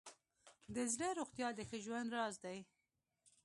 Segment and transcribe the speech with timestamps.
[0.75, 2.59] د زړه روغتیا د ښه ژوند راز دی.